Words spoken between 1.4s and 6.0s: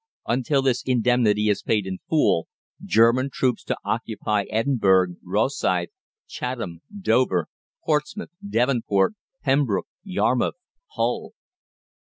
is paid in full, German troops to occupy Edinburgh, Rosyth,